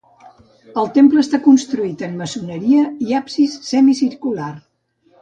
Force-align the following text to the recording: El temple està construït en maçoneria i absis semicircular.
El 0.83 0.89
temple 0.95 1.21
està 1.25 1.41
construït 1.43 2.03
en 2.09 2.17
maçoneria 2.23 2.89
i 3.09 3.17
absis 3.23 3.63
semicircular. 3.71 4.53